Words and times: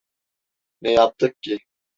Ne 0.81 0.91
yaptık 0.93 1.41
ki? 1.41 1.59